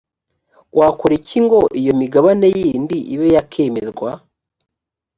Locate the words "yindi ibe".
2.57-3.27